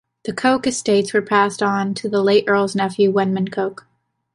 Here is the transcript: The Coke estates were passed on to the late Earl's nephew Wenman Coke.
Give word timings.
The 0.25 0.33
Coke 0.33 0.65
estates 0.65 1.13
were 1.13 1.21
passed 1.21 1.61
on 1.61 1.93
to 1.93 2.09
the 2.09 2.23
late 2.23 2.45
Earl's 2.47 2.73
nephew 2.75 3.11
Wenman 3.13 3.51
Coke. 3.51 3.85